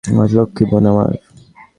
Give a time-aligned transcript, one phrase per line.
[0.33, 1.11] লক্ষী বোন আমার।